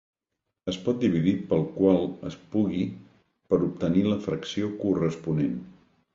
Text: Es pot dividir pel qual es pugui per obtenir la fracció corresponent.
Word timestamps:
Es 0.71 0.77
pot 0.85 0.95
dividir 1.03 1.33
pel 1.51 1.61
qual 1.75 1.99
es 2.31 2.39
pugui 2.57 2.81
per 3.53 3.61
obtenir 3.69 4.05
la 4.09 4.19
fracció 4.27 4.73
corresponent. 4.83 5.55